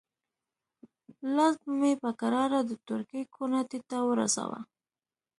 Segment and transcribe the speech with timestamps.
[1.35, 4.59] لاس به مې په کراره د تورکي کوناټي ته ورساوه.